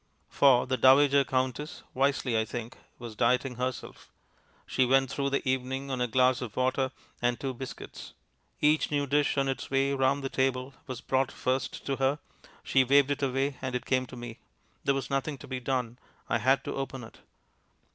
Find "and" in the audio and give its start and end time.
7.21-7.39, 13.61-13.75